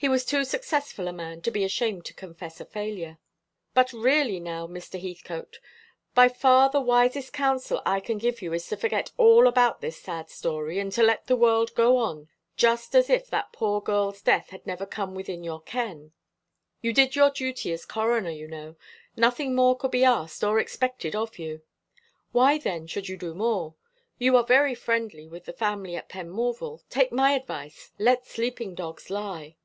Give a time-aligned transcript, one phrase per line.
[0.00, 3.18] He was too successful a man to be ashamed to confess a failure.
[3.74, 5.02] "But really now, Mr.
[5.02, 5.58] Heathcote,
[6.14, 10.00] by far the wisest counsel I can give you is to forget all about this
[10.00, 14.22] sad story, and to let the world go on just as if that poor girl's
[14.22, 16.12] death had never come within your ken.
[16.80, 18.76] You did your duty as Coroner, you know.
[19.16, 21.62] Nothing more could be asked or expected of you.
[22.30, 23.74] Why, then, should you do more?
[24.16, 26.82] You are very friendly with the family at Penmorval.
[26.88, 27.90] Take my advice.
[27.98, 29.56] 'Let sleeping dogs lie.'"